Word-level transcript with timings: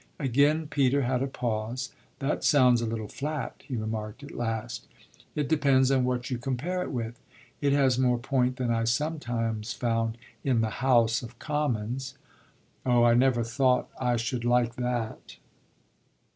Again 0.19 0.65
Peter 0.65 1.03
had 1.03 1.21
a 1.21 1.27
pause. 1.27 1.91
"That 2.17 2.43
sounds 2.43 2.81
a 2.81 2.87
little 2.87 3.07
flat," 3.07 3.61
he 3.67 3.75
remarked 3.75 4.23
at 4.23 4.31
last. 4.31 4.87
"It 5.35 5.47
depends 5.47 5.91
on 5.91 6.05
what 6.05 6.31
you 6.31 6.39
compare 6.39 6.81
it 6.81 6.89
with. 6.89 7.19
It 7.61 7.71
has 7.73 7.99
more 7.99 8.17
point 8.17 8.55
than 8.55 8.71
I 8.71 8.85
sometimes 8.85 9.73
found 9.73 10.17
in 10.43 10.61
the 10.61 10.81
House 10.83 11.21
of 11.21 11.37
Commons." 11.37 12.15
"Oh 12.83 13.03
I 13.03 13.13
never 13.13 13.43
thought 13.43 13.89
I 13.99 14.17
should 14.17 14.43
like 14.43 14.73
that!" 14.77 15.35